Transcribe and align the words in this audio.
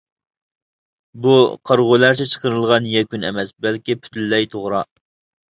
بۇ 1.25 1.33
قارىغۇلارچە 1.71 2.27
چىقىرىلغان 2.31 2.89
يەكۈن 2.95 3.29
ئەمەس، 3.29 3.53
بەلكى 3.67 3.99
پۈتۈنلەي 4.01 4.51
توغرا. 4.57 4.83